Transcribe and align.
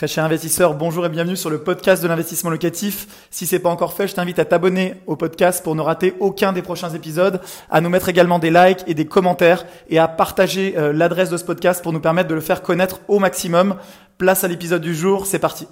Très 0.00 0.08
cher 0.08 0.24
investisseur, 0.24 0.72
bonjour 0.72 1.04
et 1.04 1.10
bienvenue 1.10 1.36
sur 1.36 1.50
le 1.50 1.58
podcast 1.58 2.02
de 2.02 2.08
l'investissement 2.08 2.48
locatif. 2.48 3.06
Si 3.28 3.44
c'est 3.44 3.58
pas 3.58 3.68
encore 3.68 3.92
fait, 3.92 4.08
je 4.08 4.14
t'invite 4.14 4.38
à 4.38 4.46
t'abonner 4.46 4.94
au 5.06 5.14
podcast 5.14 5.62
pour 5.62 5.74
ne 5.74 5.82
rater 5.82 6.14
aucun 6.20 6.54
des 6.54 6.62
prochains 6.62 6.88
épisodes, 6.88 7.38
à 7.68 7.82
nous 7.82 7.90
mettre 7.90 8.08
également 8.08 8.38
des 8.38 8.50
likes 8.50 8.82
et 8.86 8.94
des 8.94 9.04
commentaires 9.04 9.66
et 9.90 9.98
à 9.98 10.08
partager 10.08 10.72
euh, 10.78 10.94
l'adresse 10.94 11.28
de 11.28 11.36
ce 11.36 11.44
podcast 11.44 11.82
pour 11.82 11.92
nous 11.92 12.00
permettre 12.00 12.30
de 12.30 12.34
le 12.34 12.40
faire 12.40 12.62
connaître 12.62 13.00
au 13.08 13.18
maximum. 13.18 13.76
Place 14.16 14.42
à 14.42 14.48
l'épisode 14.48 14.80
du 14.80 14.94
jour, 14.94 15.26
c'est 15.26 15.38
parti. 15.38 15.68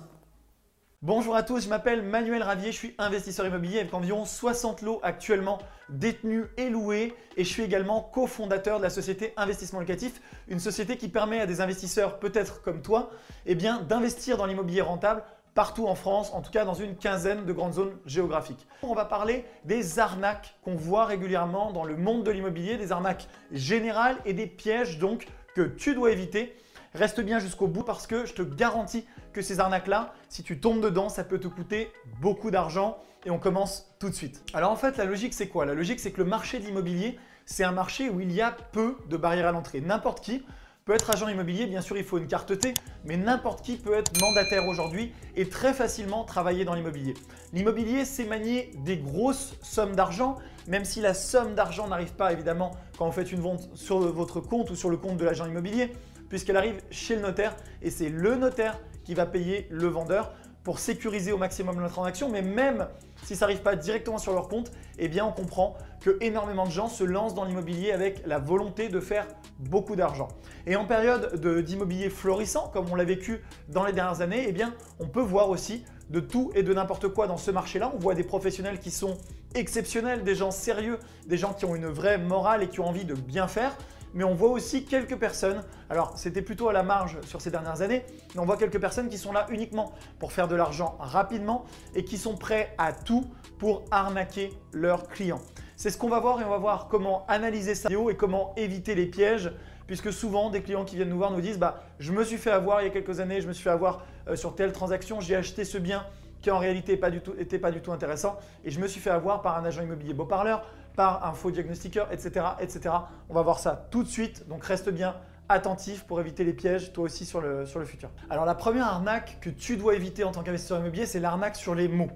Bonjour 1.02 1.36
à 1.36 1.44
tous, 1.44 1.62
je 1.62 1.68
m'appelle 1.68 2.02
Manuel 2.02 2.42
Ravier, 2.42 2.72
je 2.72 2.76
suis 2.76 2.94
investisseur 2.98 3.46
immobilier 3.46 3.78
avec 3.78 3.94
environ 3.94 4.24
60 4.24 4.82
lots 4.82 4.98
actuellement 5.04 5.60
détenus 5.88 6.46
et 6.56 6.70
loués 6.70 7.14
et 7.36 7.44
je 7.44 7.48
suis 7.48 7.62
également 7.62 8.02
cofondateur 8.02 8.78
de 8.78 8.82
la 8.82 8.90
société 8.90 9.32
Investissement 9.36 9.78
Locatif, 9.78 10.20
une 10.48 10.58
société 10.58 10.96
qui 10.96 11.06
permet 11.06 11.38
à 11.38 11.46
des 11.46 11.60
investisseurs 11.60 12.18
peut-être 12.18 12.62
comme 12.62 12.82
toi 12.82 13.10
eh 13.46 13.54
bien, 13.54 13.80
d'investir 13.82 14.38
dans 14.38 14.46
l'immobilier 14.46 14.80
rentable 14.80 15.22
partout 15.54 15.86
en 15.86 15.94
France, 15.94 16.32
en 16.34 16.42
tout 16.42 16.50
cas 16.50 16.64
dans 16.64 16.74
une 16.74 16.96
quinzaine 16.96 17.46
de 17.46 17.52
grandes 17.52 17.74
zones 17.74 17.96
géographiques. 18.04 18.66
On 18.82 18.94
va 18.94 19.04
parler 19.04 19.44
des 19.66 20.00
arnaques 20.00 20.56
qu'on 20.64 20.74
voit 20.74 21.04
régulièrement 21.04 21.70
dans 21.70 21.84
le 21.84 21.96
monde 21.96 22.24
de 22.24 22.32
l'immobilier, 22.32 22.76
des 22.76 22.90
arnaques 22.90 23.28
générales 23.52 24.16
et 24.24 24.32
des 24.32 24.48
pièges 24.48 24.98
donc 24.98 25.28
que 25.54 25.62
tu 25.62 25.94
dois 25.94 26.10
éviter 26.10 26.56
Reste 26.94 27.20
bien 27.20 27.38
jusqu'au 27.38 27.66
bout 27.66 27.82
parce 27.82 28.06
que 28.06 28.24
je 28.24 28.32
te 28.32 28.42
garantis 28.42 29.04
que 29.32 29.42
ces 29.42 29.60
arnaques-là, 29.60 30.14
si 30.28 30.42
tu 30.42 30.58
tombes 30.58 30.80
dedans, 30.80 31.08
ça 31.08 31.22
peut 31.22 31.38
te 31.38 31.48
coûter 31.48 31.92
beaucoup 32.20 32.50
d'argent 32.50 32.98
et 33.26 33.30
on 33.30 33.38
commence 33.38 33.94
tout 33.98 34.08
de 34.08 34.14
suite. 34.14 34.42
Alors 34.54 34.70
en 34.70 34.76
fait, 34.76 34.96
la 34.96 35.04
logique 35.04 35.34
c'est 35.34 35.48
quoi? 35.48 35.66
La 35.66 35.74
logique 35.74 36.00
c'est 36.00 36.12
que 36.12 36.22
le 36.22 36.28
marché 36.28 36.58
de 36.58 36.64
l'immobilier, 36.64 37.18
c'est 37.44 37.64
un 37.64 37.72
marché 37.72 38.08
où 38.08 38.20
il 38.20 38.32
y 38.32 38.40
a 38.40 38.56
peu 38.72 38.96
de 39.08 39.16
barrières 39.16 39.48
à 39.48 39.52
l'entrée. 39.52 39.80
N'importe 39.80 40.20
qui 40.20 40.42
peut 40.86 40.94
être 40.94 41.10
agent 41.10 41.28
immobilier, 41.28 41.66
bien 41.66 41.82
sûr 41.82 41.98
il 41.98 42.04
faut 42.04 42.16
une 42.16 42.26
carte 42.26 42.58
T, 42.58 42.72
mais 43.04 43.18
n'importe 43.18 43.62
qui 43.62 43.76
peut 43.76 43.92
être 43.92 44.18
mandataire 44.20 44.66
aujourd'hui 44.66 45.12
et 45.36 45.46
très 45.46 45.74
facilement 45.74 46.24
travailler 46.24 46.64
dans 46.64 46.72
l'immobilier. 46.72 47.12
L'immobilier, 47.52 48.06
c'est 48.06 48.24
manier 48.24 48.70
des 48.76 48.96
grosses 48.96 49.54
sommes 49.60 49.94
d'argent, 49.94 50.36
même 50.66 50.86
si 50.86 51.02
la 51.02 51.12
somme 51.12 51.54
d'argent 51.54 51.88
n'arrive 51.88 52.14
pas 52.14 52.32
évidemment 52.32 52.70
quand 52.96 53.04
vous 53.04 53.12
faites 53.12 53.32
une 53.32 53.40
vente 53.40 53.68
sur 53.74 53.98
votre 53.98 54.40
compte 54.40 54.70
ou 54.70 54.76
sur 54.76 54.88
le 54.88 54.96
compte 54.96 55.18
de 55.18 55.24
l'agent 55.26 55.44
immobilier 55.44 55.92
puisqu'elle 56.28 56.56
arrive 56.56 56.80
chez 56.90 57.16
le 57.16 57.22
notaire 57.22 57.56
et 57.82 57.90
c'est 57.90 58.08
le 58.08 58.36
notaire 58.36 58.78
qui 59.04 59.14
va 59.14 59.26
payer 59.26 59.66
le 59.70 59.86
vendeur 59.88 60.32
pour 60.68 60.80
sécuriser 60.80 61.32
au 61.32 61.38
maximum 61.38 61.80
la 61.80 61.88
transaction. 61.88 62.28
Mais 62.28 62.42
même 62.42 62.88
si 63.24 63.36
ça 63.36 63.46
n'arrive 63.46 63.62
pas 63.62 63.74
directement 63.74 64.18
sur 64.18 64.34
leur 64.34 64.48
compte, 64.48 64.70
eh 64.98 65.08
bien 65.08 65.24
on 65.24 65.32
comprend 65.32 65.76
que 66.00 66.18
énormément 66.20 66.66
de 66.66 66.70
gens 66.70 66.88
se 66.88 67.04
lancent 67.04 67.34
dans 67.34 67.44
l'immobilier 67.44 67.92
avec 67.92 68.26
la 68.26 68.38
volonté 68.38 68.88
de 68.88 69.00
faire 69.00 69.26
beaucoup 69.58 69.96
d'argent. 69.96 70.28
Et 70.66 70.76
en 70.76 70.84
période 70.84 71.40
d'immobilier 71.64 72.10
florissant, 72.10 72.68
comme 72.72 72.84
on 72.90 72.94
l'a 72.94 73.04
vécu 73.04 73.42
dans 73.68 73.84
les 73.84 73.92
dernières 73.92 74.20
années, 74.20 74.46
eh 74.46 74.64
on 75.00 75.06
peut 75.06 75.22
voir 75.22 75.48
aussi 75.48 75.84
de 76.10 76.20
tout 76.20 76.50
et 76.54 76.62
de 76.62 76.74
n'importe 76.74 77.08
quoi 77.08 77.26
dans 77.26 77.36
ce 77.36 77.50
marché-là. 77.50 77.90
On 77.94 77.98
voit 77.98 78.14
des 78.14 78.24
professionnels 78.24 78.78
qui 78.78 78.90
sont 78.90 79.16
exceptionnels, 79.54 80.22
des 80.22 80.34
gens 80.34 80.50
sérieux, 80.50 80.98
des 81.26 81.36
gens 81.36 81.54
qui 81.54 81.64
ont 81.64 81.74
une 81.74 81.86
vraie 81.86 82.18
morale 82.18 82.62
et 82.62 82.68
qui 82.68 82.80
ont 82.80 82.88
envie 82.88 83.04
de 83.04 83.14
bien 83.14 83.48
faire 83.48 83.76
mais 84.14 84.24
on 84.24 84.34
voit 84.34 84.50
aussi 84.50 84.84
quelques 84.84 85.16
personnes, 85.16 85.62
alors 85.90 86.12
c'était 86.16 86.42
plutôt 86.42 86.68
à 86.68 86.72
la 86.72 86.82
marge 86.82 87.18
sur 87.26 87.40
ces 87.40 87.50
dernières 87.50 87.82
années, 87.82 88.04
mais 88.34 88.40
on 88.40 88.44
voit 88.44 88.56
quelques 88.56 88.80
personnes 88.80 89.08
qui 89.08 89.18
sont 89.18 89.32
là 89.32 89.46
uniquement 89.50 89.92
pour 90.18 90.32
faire 90.32 90.48
de 90.48 90.56
l'argent 90.56 90.96
rapidement 90.98 91.64
et 91.94 92.04
qui 92.04 92.18
sont 92.18 92.36
prêts 92.36 92.74
à 92.78 92.92
tout 92.92 93.26
pour 93.58 93.84
arnaquer 93.90 94.52
leurs 94.72 95.08
clients. 95.08 95.40
C'est 95.76 95.90
ce 95.90 95.98
qu'on 95.98 96.08
va 96.08 96.20
voir 96.20 96.40
et 96.40 96.44
on 96.44 96.50
va 96.50 96.58
voir 96.58 96.88
comment 96.88 97.24
analyser 97.28 97.74
ça 97.74 97.88
et 97.90 98.16
comment 98.16 98.52
éviter 98.56 98.94
les 98.94 99.06
pièges 99.06 99.52
puisque 99.86 100.12
souvent 100.12 100.50
des 100.50 100.62
clients 100.62 100.84
qui 100.84 100.96
viennent 100.96 101.08
nous 101.08 101.16
voir 101.16 101.32
nous 101.32 101.40
disent 101.40 101.58
bah, 101.58 101.82
je 101.98 102.12
me 102.12 102.22
suis 102.22 102.36
fait 102.36 102.50
avoir 102.50 102.82
il 102.82 102.84
y 102.84 102.86
a 102.88 102.90
quelques 102.90 103.20
années, 103.20 103.40
je 103.40 103.48
me 103.48 103.52
suis 103.52 103.64
fait 103.64 103.70
avoir 103.70 104.04
euh, 104.28 104.36
sur 104.36 104.54
telle 104.54 104.72
transaction, 104.72 105.20
j'ai 105.20 105.34
acheté 105.34 105.64
ce 105.64 105.78
bien 105.78 106.04
qui 106.40 106.50
en 106.50 106.58
réalité 106.58 106.92
n'était 106.92 107.58
pas, 107.58 107.68
pas 107.68 107.72
du 107.72 107.80
tout 107.80 107.92
intéressant 107.92 108.38
et 108.64 108.70
je 108.70 108.80
me 108.80 108.86
suis 108.86 109.00
fait 109.00 109.10
avoir 109.10 109.42
par 109.42 109.56
un 109.56 109.64
agent 109.64 109.82
immobilier 109.82 110.14
beau 110.14 110.24
parleur, 110.24 110.64
par 110.96 111.24
un 111.24 111.32
faux 111.32 111.50
diagnostiqueur, 111.50 112.12
etc., 112.12 112.46
etc. 112.60 112.94
On 113.28 113.34
va 113.34 113.42
voir 113.42 113.58
ça 113.58 113.86
tout 113.90 114.02
de 114.02 114.08
suite, 114.08 114.48
donc 114.48 114.64
reste 114.64 114.90
bien 114.90 115.14
attentif 115.48 116.04
pour 116.04 116.20
éviter 116.20 116.44
les 116.44 116.52
pièges, 116.52 116.92
toi 116.92 117.04
aussi 117.04 117.24
sur 117.24 117.40
le, 117.40 117.64
sur 117.66 117.78
le 117.78 117.86
futur. 117.86 118.10
Alors 118.30 118.44
la 118.44 118.54
première 118.54 118.86
arnaque 118.86 119.38
que 119.40 119.50
tu 119.50 119.76
dois 119.76 119.94
éviter 119.94 120.24
en 120.24 120.32
tant 120.32 120.42
qu'investisseur 120.42 120.78
immobilier, 120.78 121.06
c'est 121.06 121.20
l'arnaque 121.20 121.56
sur 121.56 121.74
les 121.74 121.88
mots. 121.88 122.10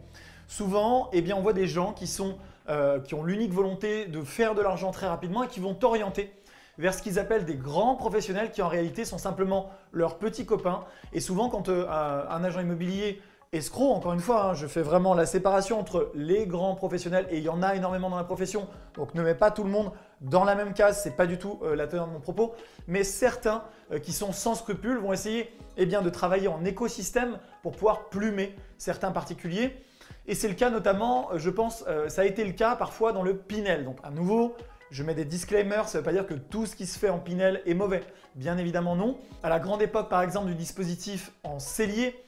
Souvent, 0.48 1.08
eh 1.12 1.22
bien, 1.22 1.36
on 1.36 1.40
voit 1.40 1.54
des 1.54 1.66
gens 1.66 1.92
qui, 1.92 2.06
sont, 2.06 2.36
euh, 2.68 3.00
qui 3.00 3.14
ont 3.14 3.24
l'unique 3.24 3.52
volonté 3.52 4.06
de 4.06 4.20
faire 4.20 4.54
de 4.54 4.60
l'argent 4.60 4.90
très 4.90 5.06
rapidement 5.06 5.44
et 5.44 5.48
qui 5.48 5.60
vont 5.60 5.74
t'orienter 5.74 6.30
vers 6.78 6.92
ce 6.92 7.02
qu'ils 7.02 7.18
appellent 7.18 7.44
des 7.44 7.54
grands 7.54 7.96
professionnels 7.96 8.50
qui 8.50 8.62
en 8.62 8.68
réalité 8.68 9.04
sont 9.04 9.18
simplement 9.18 9.70
leurs 9.92 10.18
petits 10.18 10.44
copains. 10.44 10.84
Et 11.12 11.20
souvent, 11.20 11.48
quand 11.48 11.68
euh, 11.68 11.86
un 11.88 12.44
agent 12.44 12.60
immobilier 12.60 13.22
escroc, 13.52 13.92
encore 13.92 14.14
une 14.14 14.20
fois, 14.20 14.44
hein, 14.44 14.54
je 14.54 14.66
fais 14.66 14.80
vraiment 14.80 15.12
la 15.12 15.26
séparation 15.26 15.78
entre 15.78 16.10
les 16.14 16.46
grands 16.46 16.74
professionnels 16.74 17.26
et 17.30 17.36
il 17.36 17.44
y 17.44 17.50
en 17.50 17.62
a 17.62 17.74
énormément 17.74 18.08
dans 18.08 18.16
la 18.16 18.24
profession. 18.24 18.66
Donc 18.94 19.14
ne 19.14 19.22
mets 19.22 19.34
pas 19.34 19.50
tout 19.50 19.62
le 19.62 19.70
monde 19.70 19.92
dans 20.22 20.44
la 20.44 20.54
même 20.54 20.72
case, 20.72 21.02
c'est 21.02 21.16
pas 21.16 21.26
du 21.26 21.36
tout 21.36 21.60
euh, 21.62 21.76
la 21.76 21.86
teneur 21.86 22.06
de 22.06 22.12
mon 22.12 22.20
propos, 22.20 22.54
mais 22.86 23.04
certains 23.04 23.62
euh, 23.92 23.98
qui 23.98 24.12
sont 24.12 24.32
sans 24.32 24.54
scrupules 24.54 24.96
vont 24.96 25.12
essayer 25.12 25.50
eh 25.76 25.84
de 25.84 26.10
travailler 26.10 26.48
en 26.48 26.64
écosystème 26.64 27.38
pour 27.62 27.72
pouvoir 27.72 28.08
plumer 28.08 28.56
certains 28.78 29.12
particuliers. 29.12 29.84
Et 30.26 30.34
c'est 30.34 30.48
le 30.48 30.54
cas 30.54 30.70
notamment, 30.70 31.30
euh, 31.32 31.38
je 31.38 31.50
pense, 31.50 31.84
ça 32.08 32.22
a 32.22 32.24
été 32.24 32.44
le 32.44 32.52
cas 32.52 32.74
parfois 32.74 33.12
dans 33.12 33.22
le 33.22 33.36
Pinel. 33.36 33.84
Donc 33.84 33.98
à 34.02 34.10
nouveau, 34.10 34.56
je 34.90 35.02
mets 35.02 35.14
des 35.14 35.26
disclaimers, 35.26 35.88
ça 35.88 35.98
ne 35.98 36.02
veut 36.02 36.04
pas 36.04 36.12
dire 36.12 36.26
que 36.26 36.34
tout 36.34 36.64
ce 36.64 36.74
qui 36.74 36.86
se 36.86 36.98
fait 36.98 37.10
en 37.10 37.18
Pinel 37.18 37.60
est 37.66 37.74
mauvais. 37.74 38.02
Bien 38.34 38.56
évidemment 38.56 38.96
non. 38.96 39.18
À 39.42 39.50
la 39.50 39.60
grande 39.60 39.82
époque 39.82 40.08
par 40.08 40.22
exemple 40.22 40.46
du 40.46 40.54
dispositif 40.54 41.32
en 41.44 41.58
cellier, 41.58 42.24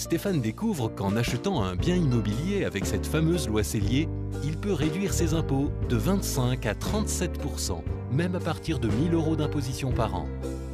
Stéphane 0.00 0.40
découvre 0.40 0.88
qu'en 0.88 1.14
achetant 1.14 1.62
un 1.62 1.76
bien 1.76 1.94
immobilier 1.94 2.64
avec 2.64 2.86
cette 2.86 3.06
fameuse 3.06 3.46
loi 3.48 3.62
Cellier, 3.62 4.08
il 4.42 4.56
peut 4.56 4.72
réduire 4.72 5.12
ses 5.12 5.34
impôts 5.34 5.70
de 5.90 5.96
25 5.96 6.64
à 6.64 6.72
37% 6.72 7.82
même 8.10 8.34
à 8.34 8.40
partir 8.40 8.78
de 8.78 8.88
1000 8.88 9.12
euros 9.12 9.36
d'imposition 9.36 9.92
par 9.92 10.14
an. 10.14 10.26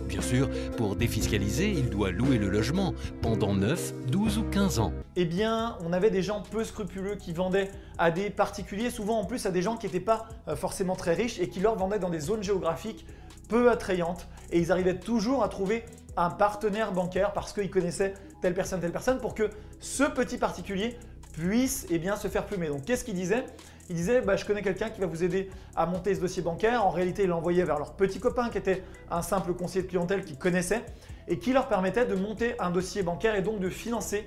Bien 0.06 0.22
sûr, 0.22 0.48
pour 0.76 0.94
défiscaliser, 0.94 1.72
il 1.72 1.90
doit 1.90 2.12
louer 2.12 2.38
le 2.38 2.48
logement 2.48 2.94
pendant 3.20 3.52
9, 3.52 3.94
12 4.06 4.38
ou 4.38 4.44
15 4.44 4.78
ans. 4.78 4.92
Eh 5.16 5.24
bien, 5.24 5.76
on 5.84 5.92
avait 5.92 6.10
des 6.10 6.22
gens 6.22 6.44
peu 6.48 6.62
scrupuleux 6.62 7.16
qui 7.16 7.32
vendaient 7.32 7.72
à 7.98 8.12
des 8.12 8.30
particuliers, 8.30 8.90
souvent 8.90 9.18
en 9.18 9.24
plus 9.24 9.44
à 9.44 9.50
des 9.50 9.60
gens 9.60 9.76
qui 9.76 9.86
n'étaient 9.86 9.98
pas 9.98 10.28
euh, 10.46 10.54
forcément 10.54 10.94
très 10.94 11.14
riches 11.14 11.40
et 11.40 11.48
qui 11.48 11.58
leur 11.58 11.76
vendaient 11.76 11.98
dans 11.98 12.10
des 12.10 12.20
zones 12.20 12.44
géographiques 12.44 13.04
peu 13.48 13.70
attrayantes. 13.72 14.28
Et 14.52 14.60
ils 14.60 14.70
arrivaient 14.70 14.98
toujours 14.98 15.42
à 15.42 15.48
trouver 15.48 15.84
un 16.16 16.30
partenaire 16.30 16.92
bancaire 16.92 17.32
parce 17.32 17.52
qu'ils 17.52 17.70
connaissaient 17.70 18.14
telle 18.40 18.54
personne, 18.54 18.80
telle 18.80 18.92
personne, 18.92 19.18
pour 19.18 19.34
que 19.34 19.50
ce 19.80 20.04
petit 20.04 20.38
particulier 20.38 20.98
puisse 21.32 21.86
eh 21.90 21.98
bien, 21.98 22.16
se 22.16 22.28
faire 22.28 22.46
plumer. 22.46 22.68
Donc 22.68 22.84
qu'est-ce 22.84 23.04
qu'il 23.04 23.14
disait? 23.14 23.44
Il 23.88 23.96
disait 23.96 24.20
bah, 24.20 24.36
je 24.36 24.44
connais 24.44 24.62
quelqu'un 24.62 24.90
qui 24.90 25.00
va 25.00 25.06
vous 25.06 25.22
aider 25.22 25.50
à 25.76 25.86
monter 25.86 26.14
ce 26.14 26.20
dossier 26.20 26.42
bancaire. 26.42 26.84
En 26.84 26.90
réalité, 26.90 27.24
il 27.24 27.28
l'envoyait 27.28 27.64
vers 27.64 27.78
leur 27.78 27.92
petit 27.92 28.18
copain 28.18 28.48
qui 28.48 28.58
était 28.58 28.82
un 29.10 29.22
simple 29.22 29.54
conseiller 29.54 29.84
de 29.84 29.88
clientèle 29.88 30.24
qu'ils 30.24 30.38
connaissait 30.38 30.84
et 31.28 31.38
qui 31.38 31.52
leur 31.52 31.68
permettait 31.68 32.06
de 32.06 32.14
monter 32.14 32.54
un 32.58 32.70
dossier 32.70 33.02
bancaire 33.02 33.34
et 33.34 33.42
donc 33.42 33.60
de 33.60 33.68
financer 33.68 34.26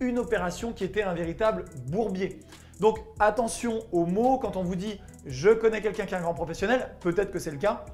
une 0.00 0.18
opération 0.18 0.72
qui 0.72 0.84
était 0.84 1.02
un 1.02 1.14
véritable 1.14 1.64
bourbier. 1.86 2.40
Donc 2.80 2.98
attention 3.18 3.80
aux 3.92 4.06
mots 4.06 4.38
quand 4.38 4.56
on 4.56 4.62
vous 4.62 4.76
dit 4.76 5.00
je 5.26 5.50
connais 5.50 5.80
quelqu'un 5.80 6.06
qui 6.06 6.14
est 6.14 6.18
un 6.18 6.22
grand 6.22 6.34
professionnel, 6.34 6.94
peut-être 7.00 7.30
que 7.30 7.38
c'est 7.38 7.50
le 7.50 7.58
cas, 7.58 7.84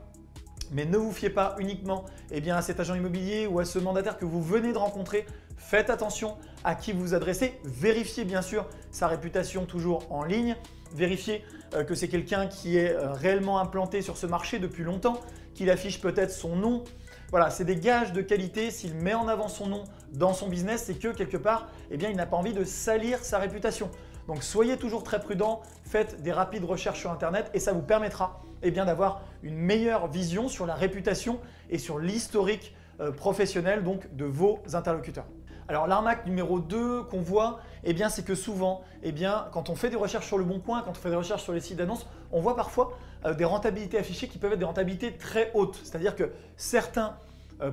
mais 0.74 0.84
ne 0.84 0.98
vous 0.98 1.12
fiez 1.12 1.30
pas 1.30 1.54
uniquement 1.58 2.04
eh 2.32 2.50
à 2.50 2.60
cet 2.60 2.80
agent 2.80 2.96
immobilier 2.96 3.46
ou 3.46 3.60
à 3.60 3.64
ce 3.64 3.78
mandataire 3.78 4.18
que 4.18 4.24
vous 4.24 4.42
venez 4.42 4.72
de 4.72 4.78
rencontrer. 4.78 5.24
Faites 5.56 5.88
attention 5.88 6.36
à 6.64 6.74
qui 6.74 6.92
vous 6.92 7.14
adressez. 7.14 7.54
Vérifiez 7.64 8.24
bien 8.24 8.42
sûr 8.42 8.66
sa 8.90 9.06
réputation 9.06 9.64
toujours 9.64 10.04
en 10.10 10.24
ligne. 10.24 10.56
Vérifiez 10.92 11.44
euh, 11.74 11.84
que 11.84 11.94
c'est 11.94 12.08
quelqu'un 12.08 12.48
qui 12.48 12.76
est 12.76 12.90
euh, 12.90 13.12
réellement 13.12 13.60
implanté 13.60 14.02
sur 14.02 14.16
ce 14.16 14.26
marché 14.26 14.58
depuis 14.58 14.82
longtemps, 14.82 15.20
qu'il 15.54 15.70
affiche 15.70 16.00
peut-être 16.00 16.32
son 16.32 16.56
nom. 16.56 16.82
Voilà, 17.30 17.50
c'est 17.50 17.64
des 17.64 17.76
gages 17.76 18.12
de 18.12 18.20
qualité. 18.20 18.70
S'il 18.72 18.94
met 18.94 19.14
en 19.14 19.28
avant 19.28 19.48
son 19.48 19.66
nom 19.68 19.84
dans 20.12 20.34
son 20.34 20.48
business, 20.48 20.84
c'est 20.86 20.94
que 20.94 21.08
quelque 21.08 21.36
part, 21.36 21.68
eh 21.90 21.96
bien, 21.96 22.10
il 22.10 22.16
n'a 22.16 22.26
pas 22.26 22.36
envie 22.36 22.52
de 22.52 22.64
salir 22.64 23.18
sa 23.24 23.38
réputation. 23.38 23.90
Donc 24.26 24.42
soyez 24.42 24.76
toujours 24.76 25.04
très 25.04 25.20
prudent, 25.20 25.62
faites 25.84 26.22
des 26.22 26.32
rapides 26.32 26.64
recherches 26.64 27.00
sur 27.00 27.10
Internet 27.10 27.50
et 27.54 27.60
ça 27.60 27.72
vous 27.72 27.82
permettra 27.82 28.42
eh 28.62 28.70
d'avoir 28.70 29.22
une 29.42 29.56
meilleure 29.56 30.06
vision 30.08 30.48
sur 30.48 30.66
la 30.66 30.74
réputation 30.74 31.38
et 31.68 31.78
sur 31.78 31.98
l'historique 31.98 32.74
euh, 33.00 33.12
professionnel 33.12 33.84
donc, 33.84 34.14
de 34.14 34.24
vos 34.24 34.60
interlocuteurs. 34.72 35.26
Alors 35.68 35.86
l'arnaque 35.86 36.26
numéro 36.26 36.60
2 36.60 37.04
qu'on 37.04 37.20
voit, 37.20 37.60
eh 37.84 37.94
c'est 38.10 38.24
que 38.24 38.34
souvent, 38.34 38.82
eh 39.02 39.14
quand 39.52 39.70
on 39.70 39.74
fait 39.74 39.90
des 39.90 39.96
recherches 39.96 40.26
sur 40.26 40.38
le 40.38 40.44
bon 40.44 40.60
coin, 40.60 40.82
quand 40.82 40.90
on 40.90 40.94
fait 40.94 41.10
des 41.10 41.16
recherches 41.16 41.42
sur 41.42 41.52
les 41.52 41.60
sites 41.60 41.76
d'annonces, 41.76 42.06
on 42.32 42.40
voit 42.40 42.56
parfois 42.56 42.92
euh, 43.24 43.34
des 43.34 43.44
rentabilités 43.44 43.98
affichées 43.98 44.28
qui 44.28 44.38
peuvent 44.38 44.52
être 44.52 44.58
des 44.58 44.64
rentabilités 44.64 45.12
très 45.12 45.50
hautes. 45.54 45.80
C'est-à-dire 45.82 46.16
que 46.16 46.32
certains 46.56 47.16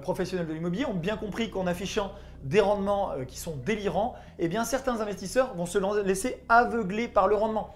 professionnels 0.02 0.48
de 0.48 0.54
l'immobilier 0.54 0.86
ont 0.86 0.94
bien 0.94 1.18
compris 1.18 1.50
qu'en 1.50 1.68
affichant 1.68 2.12
des 2.44 2.60
rendements 2.60 3.14
qui 3.28 3.38
sont 3.40 3.56
délirants, 3.66 4.16
eh 4.40 4.50
certains 4.64 5.02
investisseurs 5.02 5.54
vont 5.56 5.66
se 5.66 5.78
laisser 6.02 6.44
aveugler 6.50 7.08
par 7.08 7.28
le 7.28 7.36
rendement. 7.36 7.76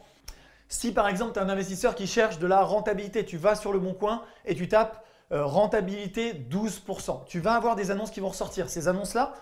Si 0.67 0.91
par 0.91 1.07
exemple 1.07 1.33
tu 1.33 1.39
es 1.39 1.41
un 1.41 1.49
investisseur 1.49 1.95
qui 1.95 2.07
cherche 2.07 2.39
de 2.39 2.47
la 2.47 2.61
rentabilité, 2.61 3.25
tu 3.25 3.37
vas 3.37 3.55
sur 3.55 3.73
le 3.73 3.79
bon 3.79 3.93
coin 3.93 4.23
et 4.45 4.55
tu 4.55 4.67
tapes 4.67 5.05
euh, 5.31 5.45
rentabilité 5.45 6.33
12%. 6.33 7.25
Tu 7.25 7.39
vas 7.39 7.53
avoir 7.53 7.75
des 7.75 7.91
annonces 7.91 8.11
qui 8.11 8.19
vont 8.19 8.29
ressortir. 8.29 8.69
Ces 8.69 8.87
annonces-là, 8.87 9.33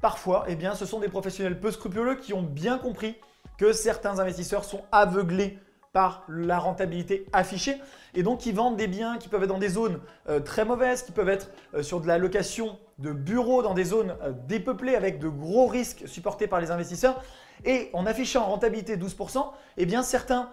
Parfois, 0.00 0.44
eh 0.48 0.56
ce 0.74 0.86
sont 0.86 1.00
des 1.00 1.08
professionnels 1.08 1.58
peu 1.58 1.72
scrupuleux 1.72 2.14
qui 2.14 2.32
ont 2.32 2.42
bien 2.42 2.78
compris 2.78 3.16
que 3.56 3.72
certains 3.72 4.20
investisseurs 4.20 4.64
sont 4.64 4.82
aveuglés 4.92 5.58
par 5.92 6.24
la 6.28 6.58
rentabilité 6.58 7.26
affichée 7.32 7.76
et 8.14 8.22
donc 8.22 8.40
qui 8.40 8.52
vendent 8.52 8.76
des 8.76 8.86
biens 8.86 9.18
qui 9.18 9.28
peuvent 9.28 9.42
être 9.42 9.48
dans 9.48 9.58
des 9.58 9.68
zones 9.68 10.00
euh, 10.28 10.40
très 10.40 10.64
mauvaises, 10.64 11.02
qui 11.02 11.12
peuvent 11.12 11.28
être 11.28 11.50
euh, 11.74 11.82
sur 11.82 12.00
de 12.00 12.06
la 12.06 12.18
location 12.18 12.78
de 12.98 13.12
bureaux 13.12 13.62
dans 13.62 13.74
des 13.74 13.84
zones 13.84 14.16
euh, 14.22 14.32
dépeuplées 14.46 14.96
avec 14.96 15.18
de 15.18 15.28
gros 15.28 15.66
risques 15.66 16.06
supportés 16.06 16.46
par 16.46 16.60
les 16.60 16.70
investisseurs 16.70 17.22
et 17.64 17.90
en 17.92 18.06
affichant 18.06 18.44
rentabilité 18.44 18.96
12%, 18.96 19.44
eh 19.78 20.02
certains 20.02 20.48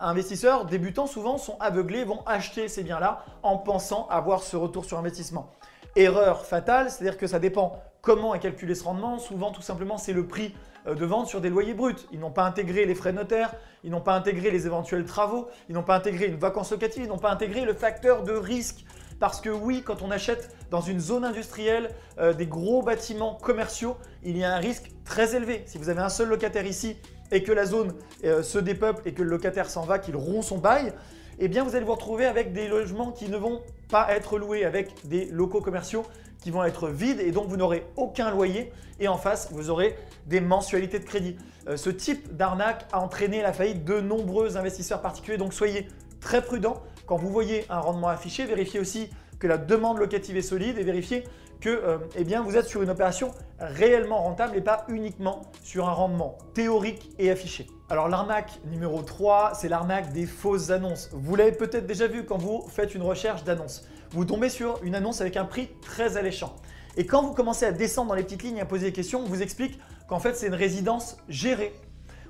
investisseurs 0.00 0.64
débutants 0.64 1.06
souvent 1.06 1.36
sont 1.36 1.58
aveuglés, 1.60 2.02
vont 2.04 2.22
acheter 2.24 2.68
ces 2.68 2.82
biens-là 2.82 3.26
en 3.42 3.58
pensant 3.58 4.06
avoir 4.08 4.42
ce 4.42 4.56
retour 4.56 4.86
sur 4.86 4.96
investissement. 4.96 5.50
Erreur 5.96 6.46
fatale, 6.46 6.90
c'est-à-dire 6.90 7.18
que 7.18 7.26
ça 7.26 7.38
dépend 7.38 7.82
comment 8.02 8.34
est 8.34 8.40
calculé 8.40 8.74
ce 8.74 8.84
rendement. 8.84 9.18
Souvent, 9.18 9.50
tout 9.50 9.62
simplement, 9.62 9.98
c'est 9.98 10.12
le 10.12 10.26
prix 10.26 10.54
euh, 10.86 10.94
de 10.94 11.04
vente 11.04 11.28
sur 11.28 11.40
des 11.40 11.50
loyers 11.50 11.74
bruts. 11.74 11.94
Ils 12.12 12.20
n'ont 12.20 12.30
pas 12.30 12.44
intégré 12.44 12.86
les 12.86 12.94
frais 12.94 13.12
notaires, 13.12 13.54
ils 13.84 13.90
n'ont 13.90 14.00
pas 14.00 14.14
intégré 14.14 14.50
les 14.50 14.66
éventuels 14.66 15.04
travaux, 15.04 15.48
ils 15.68 15.74
n'ont 15.74 15.82
pas 15.82 15.96
intégré 15.96 16.26
une 16.26 16.36
vacance 16.36 16.70
locative, 16.70 17.04
ils 17.04 17.08
n'ont 17.08 17.18
pas 17.18 17.30
intégré 17.30 17.64
le 17.64 17.74
facteur 17.74 18.22
de 18.22 18.32
risque. 18.32 18.84
Parce 19.18 19.42
que 19.42 19.50
oui, 19.50 19.82
quand 19.84 20.00
on 20.00 20.10
achète 20.10 20.56
dans 20.70 20.80
une 20.80 20.98
zone 20.98 21.24
industrielle 21.24 21.90
euh, 22.18 22.32
des 22.32 22.46
gros 22.46 22.82
bâtiments 22.82 23.34
commerciaux, 23.34 23.96
il 24.22 24.38
y 24.38 24.44
a 24.44 24.54
un 24.54 24.58
risque 24.58 24.90
très 25.04 25.36
élevé. 25.36 25.62
Si 25.66 25.76
vous 25.76 25.90
avez 25.90 26.00
un 26.00 26.08
seul 26.08 26.28
locataire 26.28 26.66
ici 26.66 26.96
et 27.30 27.42
que 27.42 27.52
la 27.52 27.66
zone 27.66 27.94
euh, 28.24 28.42
se 28.42 28.58
dépeuple 28.58 29.02
et 29.04 29.12
que 29.12 29.22
le 29.22 29.28
locataire 29.28 29.68
s'en 29.68 29.84
va, 29.84 29.98
qu'il 29.98 30.16
rompt 30.16 30.42
son 30.42 30.56
bail, 30.56 30.94
eh 31.40 31.48
bien 31.48 31.64
vous 31.64 31.74
allez 31.74 31.86
vous 31.86 31.94
retrouver 31.94 32.26
avec 32.26 32.52
des 32.52 32.68
logements 32.68 33.12
qui 33.12 33.28
ne 33.28 33.36
vont 33.38 33.62
pas 33.88 34.14
être 34.14 34.38
loués, 34.38 34.64
avec 34.64 34.92
des 35.08 35.24
locaux 35.24 35.62
commerciaux 35.62 36.04
qui 36.40 36.50
vont 36.50 36.64
être 36.64 36.88
vides 36.88 37.20
et 37.20 37.32
donc 37.32 37.48
vous 37.48 37.56
n'aurez 37.56 37.86
aucun 37.96 38.30
loyer. 38.30 38.72
Et 39.00 39.08
en 39.08 39.16
face 39.16 39.48
vous 39.50 39.70
aurez 39.70 39.96
des 40.26 40.40
mensualités 40.40 40.98
de 40.98 41.04
crédit. 41.04 41.36
Euh, 41.66 41.76
ce 41.76 41.88
type 41.88 42.36
d'arnaque 42.36 42.86
a 42.92 43.00
entraîné 43.00 43.40
la 43.40 43.54
faillite 43.54 43.84
de 43.84 44.00
nombreux 44.00 44.58
investisseurs 44.58 45.00
particuliers. 45.00 45.38
Donc 45.38 45.54
soyez 45.54 45.88
très 46.20 46.42
prudents. 46.42 46.82
Quand 47.06 47.16
vous 47.16 47.30
voyez 47.30 47.64
un 47.70 47.80
rendement 47.80 48.08
affiché, 48.08 48.44
vérifiez 48.44 48.78
aussi 48.78 49.08
que 49.38 49.46
la 49.46 49.56
demande 49.56 49.98
locative 49.98 50.36
est 50.36 50.42
solide 50.42 50.78
et 50.78 50.84
vérifiez 50.84 51.24
que 51.60 51.68
euh, 51.68 51.98
eh 52.16 52.24
bien, 52.24 52.42
vous 52.42 52.56
êtes 52.56 52.66
sur 52.66 52.82
une 52.82 52.90
opération 52.90 53.32
réellement 53.58 54.22
rentable 54.22 54.56
et 54.56 54.60
pas 54.60 54.84
uniquement 54.88 55.42
sur 55.62 55.88
un 55.88 55.92
rendement 55.92 56.38
théorique 56.54 57.10
et 57.18 57.30
affiché. 57.30 57.66
Alors 57.90 58.08
l'arnaque 58.08 58.60
numéro 58.70 59.02
3, 59.02 59.52
c'est 59.54 59.68
l'arnaque 59.68 60.12
des 60.12 60.26
fausses 60.26 60.70
annonces. 60.70 61.10
Vous 61.12 61.36
l'avez 61.36 61.52
peut-être 61.52 61.86
déjà 61.86 62.06
vu 62.06 62.24
quand 62.24 62.38
vous 62.38 62.64
faites 62.68 62.94
une 62.94 63.02
recherche 63.02 63.44
d'annonce. 63.44 63.84
Vous 64.10 64.24
tombez 64.24 64.48
sur 64.48 64.80
une 64.82 64.94
annonce 64.94 65.20
avec 65.20 65.36
un 65.36 65.44
prix 65.44 65.70
très 65.82 66.16
alléchant. 66.16 66.54
Et 66.96 67.06
quand 67.06 67.22
vous 67.22 67.32
commencez 67.32 67.66
à 67.66 67.72
descendre 67.72 68.08
dans 68.08 68.14
les 68.14 68.22
petites 68.22 68.42
lignes 68.42 68.56
et 68.56 68.62
à 68.62 68.66
poser 68.66 68.86
des 68.86 68.92
questions, 68.92 69.20
on 69.20 69.26
vous 69.26 69.42
explique 69.42 69.78
qu'en 70.08 70.18
fait 70.18 70.34
c'est 70.34 70.46
une 70.46 70.54
résidence 70.54 71.16
gérée. 71.28 71.74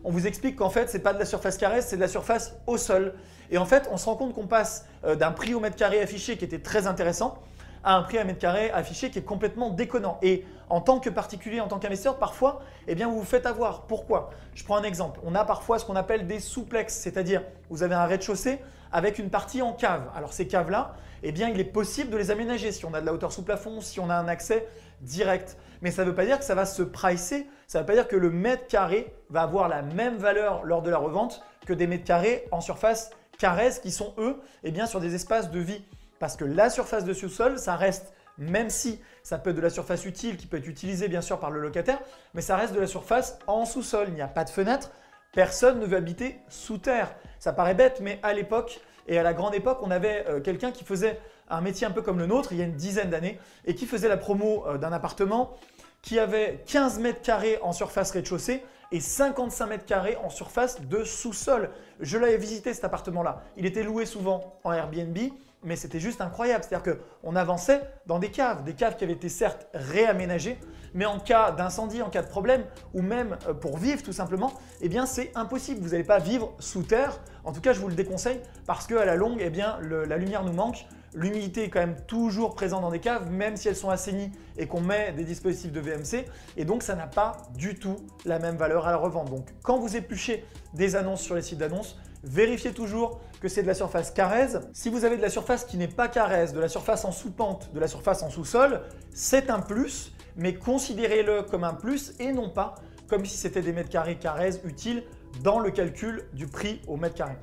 On 0.03 0.11
vous 0.11 0.27
explique 0.27 0.57
qu'en 0.57 0.71
fait 0.71 0.89
c'est 0.89 1.01
pas 1.01 1.13
de 1.13 1.19
la 1.19 1.27
surface 1.27 1.57
carrée, 1.57 1.83
c'est 1.83 1.97
de 1.97 2.01
la 2.01 2.09
surface 2.09 2.55
au 2.67 2.77
sol. 2.77 3.15
Et 3.51 3.59
en 3.59 3.67
fait 3.67 3.89
on 3.93 3.97
se 3.97 4.07
rend 4.07 4.17
compte 4.17 4.35
qu'on 4.35 4.47
passe 4.47 4.87
euh, 5.05 5.15
d'un 5.15 5.31
prix 5.31 5.55
au 5.55 5.61
mètre 5.61 5.77
carré 5.77 6.01
affiché 6.01 6.37
qui 6.37 6.45
était 6.45 6.61
très 6.61 6.87
intéressant 6.87 7.39
à 7.85 7.97
un 7.97 8.03
prix 8.03 8.19
à 8.19 8.25
mètre 8.25 8.39
carré 8.39 8.71
affiché 8.71 9.11
qui 9.11 9.19
est 9.19 9.25
complètement 9.25 9.71
déconnant. 9.71 10.19
Et 10.23 10.45
en 10.69 10.81
tant 10.81 11.01
que 11.01 11.11
particulier, 11.11 11.61
en 11.61 11.69
tant 11.69 11.79
qu'investisseur, 11.79 12.19
parfois, 12.19 12.61
eh 12.87 12.95
bien, 12.95 13.09
vous 13.09 13.19
vous 13.19 13.25
faites 13.25 13.47
avoir. 13.47 13.83
Pourquoi? 13.83 14.31
Je 14.55 14.65
prends 14.65 14.77
un 14.77 14.83
exemple. 14.83 15.21
On 15.25 15.35
a 15.35 15.45
parfois 15.45 15.79
ce 15.79 15.85
qu'on 15.85 15.97
appelle 15.97 16.27
des 16.27 16.41
souplex, 16.41 16.95
c'est-à-dire 16.95 17.43
vous 17.69 17.83
avez 17.83 17.95
un 17.95 18.05
rez-de-chaussée 18.05 18.61
avec 18.93 19.19
une 19.19 19.31
partie 19.31 19.63
en 19.63 19.73
cave. 19.73 20.03
Alors 20.15 20.33
ces 20.33 20.47
caves-là, 20.47 20.95
eh 21.23 21.33
bien, 21.33 21.49
il 21.49 21.61
est 21.61 21.65
possible 21.65 22.11
de 22.11 22.17
les 22.17 22.31
aménager 22.31 22.73
si 22.73 22.85
on 22.85 22.95
a 22.95 23.01
de 23.01 23.07
la 23.07 23.13
hauteur 23.13 23.33
sous 23.33 23.43
plafond, 23.43 23.81
si 23.81 24.01
on 24.01 24.11
a 24.11 24.15
un 24.15 24.29
accès 24.29 24.67
direct. 25.03 25.57
Mais 25.83 25.91
ça 25.91 26.03
ne 26.03 26.09
veut 26.09 26.15
pas 26.15 26.27
dire 26.27 26.39
que 26.39 26.45
ça 26.45 26.55
va 26.55 26.67
se 26.67 26.83
pricer, 26.83 27.49
ça 27.67 27.79
ne 27.79 27.83
veut 27.83 27.87
pas 27.87 27.95
dire 27.95 28.09
que 28.09 28.17
le 28.17 28.31
mètre 28.31 28.67
carré 28.67 29.15
va 29.31 29.43
avoir 29.43 29.69
la 29.69 29.83
même 29.83 30.17
valeur 30.17 30.65
lors 30.65 30.83
de 30.83 30.91
la 30.91 30.99
revente 30.99 31.43
que 31.67 31.73
des 31.73 31.87
mètres 31.87 32.05
carrés 32.05 32.47
en 32.51 32.61
surface 32.61 33.11
carrés 33.39 33.71
qui 33.83 33.91
sont 33.91 34.13
eux, 34.19 34.37
eh 34.65 34.71
bien, 34.71 34.87
sur 34.87 35.01
des 35.01 35.15
espaces 35.15 35.51
de 35.51 35.61
vie. 35.61 35.83
Parce 36.21 36.37
que 36.37 36.45
la 36.45 36.71
surface 36.71 37.05
de 37.05 37.15
sous-sol, 37.15 37.59
ça 37.59 37.75
reste, 37.75 38.13
même 38.39 38.71
si 38.71 39.01
ça 39.23 39.39
peut 39.39 39.51
être 39.51 39.57
de 39.57 39.63
la 39.63 39.71
surface 39.71 40.05
utile 40.05 40.37
qui 40.37 40.47
peut 40.47 40.59
être 40.59 40.69
utilisée 40.69 41.09
bien 41.09 41.23
sûr 41.23 41.41
par 41.41 41.51
le 41.51 41.61
locataire, 41.61 41.99
mais 42.35 42.43
ça 42.43 42.57
reste 42.57 42.75
de 42.75 42.79
la 42.79 42.87
surface 42.87 43.39
en 43.47 43.65
sous-sol. 43.65 44.05
Il 44.09 44.15
n'y 44.15 44.21
a 44.21 44.29
pas 44.29 44.45
de 44.45 44.51
fenêtre, 44.51 44.91
personne 45.33 45.81
ne 45.81 45.87
veut 45.87 45.97
habiter 45.97 46.39
sous 46.49 46.77
terre. 46.77 47.15
Ça 47.39 47.55
paraît 47.55 47.75
bête, 47.75 48.01
mais 48.03 48.21
à 48.23 48.35
l'époque, 48.35 48.81
et 49.09 49.19
à 49.19 49.23
la 49.23 49.33
grande 49.33 49.55
époque, 49.55 49.79
on 49.83 49.91
avait 49.91 50.27
euh, 50.29 50.41
quelqu'un 50.41 50.73
qui 50.73 50.85
faisait 50.85 51.19
un 51.49 51.63
métier 51.63 51.87
un 51.87 51.91
peu 51.91 52.03
comme 52.03 52.19
le 52.19 52.27
nôtre, 52.27 52.53
il 52.53 52.59
y 52.59 52.63
a 52.63 52.67
une 52.67 52.77
dizaine 52.77 53.09
d'années, 53.09 53.41
et 53.65 53.75
qui 53.75 53.87
faisait 53.87 54.09
la 54.09 54.19
promo 54.19 54.67
euh, 54.67 54.77
d'un 54.77 54.93
appartement 54.93 55.57
qui 56.03 56.19
avait 56.19 56.63
15 56.67 56.99
mètres 56.99 57.23
carrés 57.23 57.59
en 57.63 57.73
surface 57.73 58.11
rez-de-chaussée 58.11 58.63
et 58.93 59.01
55 59.01 59.67
mètres 59.67 59.87
carrés 59.87 60.17
en 60.17 60.31
surface 60.31 60.81
de 60.81 61.05
sous-sol. 61.05 61.71
Je 62.01 62.19
l'avais 62.19 62.37
visité 62.37 62.75
cet 62.75 62.85
appartement-là. 62.85 63.43
Il 63.57 63.67
était 63.67 63.83
loué 63.83 64.07
souvent 64.07 64.59
en 64.65 64.73
Airbnb 64.73 65.17
mais 65.63 65.77
c'était 65.77 66.01
juste 66.01 66.21
incroyable. 66.21 66.65
C'est-à-dire 66.67 66.97
qu'on 67.23 67.37
avançait 67.37 67.83
dans 68.07 68.19
des 68.19 68.31
caves, 68.31 68.65
des 68.65 68.75
caves 68.75 68.97
qui 68.97 69.05
avaient 69.05 69.13
été 69.13 69.29
certes 69.29 69.67
réaménagées, 69.75 70.59
mais 70.95 71.07
en 71.07 71.19
cas 71.19 71.53
d'incendie, 71.53 72.03
en 72.03 72.11
cas 72.11 72.23
de 72.23 72.29
problème, 72.29 72.65
ou 72.95 73.03
même 73.03 73.37
euh, 73.47 73.55
pour 73.55 73.79
vivre 73.79 74.03
tout 74.03 74.13
simplement, 74.13 74.53
eh 74.81 74.89
bien 74.89 75.07
c'est 75.07 75.33
impossible. 75.35 75.81
Vous 75.81 75.91
n'allez 75.91 76.05
pas 76.05 76.19
vivre 76.19 76.55
sous 76.59 76.83
terre. 76.83 77.21
En 77.45 77.53
tout 77.53 77.61
cas, 77.61 77.73
je 77.73 77.81
vous 77.81 77.89
le 77.89 77.95
déconseille 77.95 78.41
parce 78.67 78.87
qu'à 78.87 79.05
la 79.05 79.17
longue, 79.17 79.39
eh 79.41 79.51
bien 79.51 79.79
la 79.81 80.17
lumière 80.17 80.45
nous 80.45 80.53
manque. 80.53 80.87
L'humidité 81.15 81.65
est 81.65 81.69
quand 81.71 81.81
même 81.81 81.97
toujours 82.07 82.55
présente 82.55 82.83
dans 82.83 82.91
des 82.91 83.01
caves, 83.01 83.31
même 83.31 83.57
si 83.57 83.69
elles 83.69 83.77
sont 83.77 83.91
assainies 83.91 84.31
et 84.57 84.67
qu'on 84.67 84.81
met 84.81 85.13
des 85.13 85.25
dispositifs 85.25 85.73
de 85.73 85.81
VMC. 85.81 86.27
Et 86.57 86.65
donc, 86.65 86.83
ça 86.83 86.95
n'a 86.95 87.07
pas 87.07 87.49
du 87.57 87.75
tout 87.75 87.97
la 88.25 88.39
même 88.39 88.57
valeur 88.57 88.87
à 88.87 88.91
la 88.91 88.97
revente. 88.97 89.31
Donc, 89.31 89.49
quand 89.63 89.79
vous 89.79 89.97
épluchez 89.97 90.45
des 90.75 90.95
annonces 90.97 91.23
sur 91.23 91.35
les 91.35 91.43
sites 91.43 91.59
d'annonces, 91.59 91.97
Vérifiez 92.23 92.73
toujours 92.73 93.21
que 93.41 93.49
c'est 93.49 93.63
de 93.63 93.67
la 93.67 93.75
surface 93.75 94.11
carrèze. 94.11 94.61
Si 94.75 94.91
vous 94.91 95.05
avez 95.05 95.17
de 95.17 95.23
la 95.23 95.31
surface 95.31 95.65
qui 95.65 95.79
n'est 95.79 95.89
pas 95.89 96.07
carrèze, 96.07 96.53
de 96.53 96.61
la 96.61 96.69
surface 96.69 97.05
en 97.05 97.13
sous-pente, 97.13 97.73
de 97.73 97.81
la 97.81 97.89
surface 97.89 98.23
en 98.23 98.29
sous-sol, 98.29 98.83
c'est 99.15 99.49
un 99.49 99.61
plus, 99.61 100.13
mais 100.37 100.55
considérez-le 100.55 101.43
comme 101.45 101.65
un 101.65 101.73
plus 101.73 102.13
et 102.19 102.33
non 102.33 102.51
pas 102.51 102.75
comme 103.09 103.25
si 103.25 103.37
c'était 103.37 103.63
des 103.63 103.73
mètres 103.73 103.89
carrés 103.89 104.17
carrèze 104.17 104.61
utiles 104.65 105.03
dans 105.43 105.59
le 105.59 105.71
calcul 105.71 106.29
du 106.33 106.47
prix 106.47 106.81
au 106.87 106.97
mètre 106.97 107.17
carré. 107.17 107.37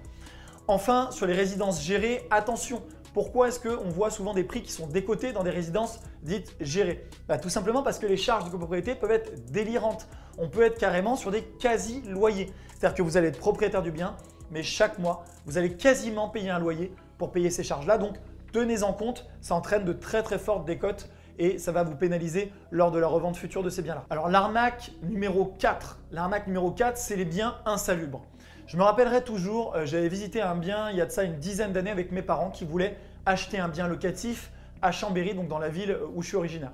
Enfin, 0.69 1.09
sur 1.11 1.25
les 1.25 1.33
résidences 1.33 1.81
gérées, 1.81 2.25
attention, 2.29 2.81
pourquoi 3.17 3.47
est-ce 3.47 3.59
qu'on 3.59 3.89
voit 3.89 4.11
souvent 4.11 4.35
des 4.35 4.43
prix 4.43 4.61
qui 4.61 4.71
sont 4.71 4.85
décotés 4.85 5.33
dans 5.33 5.41
des 5.41 5.49
résidences 5.49 6.01
dites 6.21 6.55
gérées? 6.59 7.09
Bah, 7.27 7.39
Tout 7.39 7.49
simplement 7.49 7.81
parce 7.81 7.97
que 7.97 8.05
les 8.05 8.15
charges 8.15 8.45
de 8.45 8.51
copropriété 8.51 8.93
peuvent 8.93 9.09
être 9.09 9.51
délirantes. 9.51 10.07
On 10.37 10.49
peut 10.49 10.61
être 10.61 10.77
carrément 10.77 11.15
sur 11.15 11.31
des 11.31 11.41
quasi-loyers. 11.41 12.53
C'est-à-dire 12.69 12.95
que 12.95 13.01
vous 13.01 13.17
allez 13.17 13.29
être 13.29 13.39
propriétaire 13.39 13.81
du 13.81 13.89
bien, 13.89 14.15
mais 14.51 14.61
chaque 14.61 14.99
mois, 14.99 15.25
vous 15.47 15.57
allez 15.57 15.75
quasiment 15.75 16.29
payer 16.29 16.51
un 16.51 16.59
loyer 16.59 16.93
pour 17.17 17.31
payer 17.31 17.49
ces 17.49 17.63
charges-là. 17.63 17.97
Donc, 17.97 18.17
tenez-en 18.53 18.93
compte, 18.93 19.27
ça 19.41 19.55
entraîne 19.55 19.83
de 19.83 19.93
très 19.93 20.21
très 20.21 20.37
fortes 20.37 20.67
décotes 20.67 21.09
et 21.39 21.57
ça 21.57 21.71
va 21.71 21.81
vous 21.81 21.95
pénaliser 21.95 22.53
lors 22.69 22.91
de 22.91 22.99
la 22.99 23.07
revente 23.07 23.35
future 23.35 23.63
de 23.63 23.71
ces 23.71 23.81
biens-là. 23.81 24.05
Alors 24.11 24.29
l'arnaque 24.29 24.91
numéro 25.01 25.55
4, 25.57 25.99
l'arnaque 26.11 26.45
numéro 26.45 26.69
4, 26.69 26.95
c'est 26.97 27.15
les 27.15 27.25
biens 27.25 27.55
insalubres. 27.65 28.21
Je 28.67 28.75
me 28.75 28.83
rappellerai 28.83 29.23
toujours, 29.23 29.75
euh, 29.75 29.85
j'avais 29.85 30.09
visité 30.09 30.41
un 30.41 30.55
bien 30.55 30.89
il 30.91 30.97
y 30.97 31.01
a 31.01 31.05
de 31.05 31.11
ça 31.11 31.23
une 31.23 31.37
dizaine 31.37 31.71
d'années 31.71 31.89
avec 31.89 32.11
mes 32.11 32.21
parents 32.21 32.49
qui 32.49 32.65
voulaient 32.65 32.97
acheter 33.25 33.59
un 33.59 33.69
bien 33.69 33.87
locatif 33.87 34.51
à 34.81 34.91
Chambéry, 34.91 35.33
donc 35.33 35.47
dans 35.47 35.57
la 35.57 35.69
ville 35.69 35.97
où 36.13 36.21
je 36.21 36.27
suis 36.27 36.35
originaire. 36.35 36.73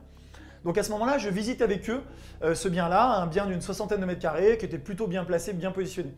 Donc 0.65 0.79
à 0.79 0.83
ce 0.83 0.89
moment-là, 0.89 1.19
je 1.19 1.29
visite 1.29 1.62
avec 1.62 1.88
eux 1.91 2.01
euh, 2.41 2.55
ce 2.55 2.67
bien-là, 2.67 3.17
un 3.17 3.27
bien 3.27 3.45
d'une 3.45 3.62
soixantaine 3.62 4.01
de 4.01 4.07
mètres 4.07 4.21
carrés 4.21 4.57
qui 4.57 4.65
était 4.65 4.79
plutôt 4.79 5.05
bien 5.05 5.23
placé, 5.23 5.53
bien 5.53 5.71
positionné. 5.71 6.12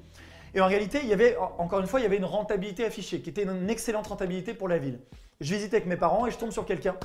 Et 0.53 0.61
en 0.61 0.67
réalité, 0.67 1.01
il 1.03 1.09
y 1.09 1.13
avait, 1.13 1.35
encore 1.57 1.81
une 1.81 1.87
fois, 1.87 1.99
il 1.99 2.03
y 2.03 2.05
avait 2.05 2.15
une 2.15 2.23
rentabilité 2.23 2.85
affichée, 2.85 3.19
qui 3.19 3.29
était 3.29 3.43
une 3.43 3.69
excellente 3.69 4.07
rentabilité 4.07 4.53
pour 4.53 4.69
la 4.69 4.77
ville. 4.77 5.01
Je 5.41 5.53
visite 5.53 5.73
avec 5.73 5.87
mes 5.87 5.97
parents 5.97 6.25
et 6.25 6.31
je 6.31 6.37
tombe 6.37 6.51
sur 6.51 6.65
quelqu'un. 6.65 6.95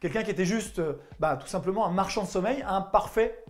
Quelqu'un 0.00 0.22
qui 0.22 0.30
était 0.30 0.44
juste, 0.44 0.78
euh, 0.78 1.00
bah, 1.18 1.36
tout 1.36 1.48
simplement, 1.48 1.84
un 1.84 1.90
marchand 1.90 2.22
de 2.22 2.28
sommeil, 2.28 2.64
un 2.68 2.80
parfait 2.80 3.42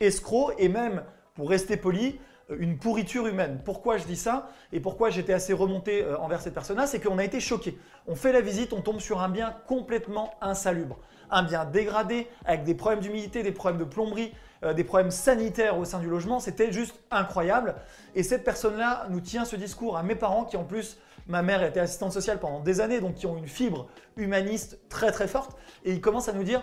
escroc 0.00 0.52
et 0.58 0.68
même, 0.68 1.02
pour 1.34 1.50
rester 1.50 1.76
poli, 1.76 2.20
euh, 2.20 2.20
une 2.56 2.78
pourriture 2.78 3.26
humaine. 3.26 3.60
Pourquoi 3.64 3.98
je 3.98 4.04
dis 4.04 4.16
ça 4.16 4.50
et 4.72 4.80
pourquoi 4.80 5.10
j'étais 5.10 5.32
assez 5.32 5.52
remonté 5.52 6.02
euh, 6.02 6.18
envers 6.18 6.40
cette 6.40 6.54
personne-là 6.54 6.86
C'est 6.86 7.00
qu'on 7.00 7.18
a 7.18 7.24
été 7.24 7.40
choqué. 7.40 7.78
On 8.06 8.14
fait 8.14 8.32
la 8.32 8.40
visite, 8.40 8.72
on 8.72 8.80
tombe 8.80 9.00
sur 9.00 9.20
un 9.20 9.28
bien 9.28 9.54
complètement 9.66 10.32
insalubre. 10.40 10.98
Un 11.30 11.42
bien 11.42 11.66
dégradé, 11.66 12.26
avec 12.46 12.64
des 12.64 12.74
problèmes 12.74 13.00
d'humidité, 13.00 13.42
des 13.42 13.52
problèmes 13.52 13.78
de 13.78 13.84
plomberie, 13.84 14.32
euh, 14.64 14.72
des 14.72 14.84
problèmes 14.84 15.10
sanitaires 15.10 15.78
au 15.78 15.84
sein 15.84 15.98
du 15.98 16.08
logement. 16.08 16.40
C'était 16.40 16.72
juste 16.72 16.98
incroyable. 17.10 17.74
Et 18.14 18.22
cette 18.22 18.44
personne-là 18.44 19.06
nous 19.10 19.20
tient 19.20 19.44
ce 19.44 19.56
discours 19.56 19.98
à 19.98 20.02
mes 20.02 20.14
parents 20.14 20.44
qui 20.44 20.56
en 20.56 20.64
plus, 20.64 20.98
ma 21.26 21.42
mère 21.42 21.62
était 21.62 21.80
assistante 21.80 22.12
sociale 22.12 22.38
pendant 22.38 22.60
des 22.60 22.80
années, 22.80 23.00
donc 23.00 23.14
qui 23.14 23.26
ont 23.26 23.36
une 23.36 23.46
fibre 23.46 23.88
humaniste 24.16 24.78
très 24.88 25.12
très 25.12 25.28
forte. 25.28 25.56
Et 25.84 25.92
il 25.92 26.00
commence 26.00 26.30
à 26.30 26.32
nous 26.32 26.44
dire, 26.44 26.62